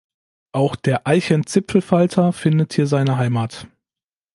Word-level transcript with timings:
Auch 0.51 0.75
der 0.75 1.05
Eichen-Zipfelfalter 1.05 2.33
findet 2.33 2.73
hier 2.73 2.87
seine 2.87 3.17
Heimat. 3.17 3.67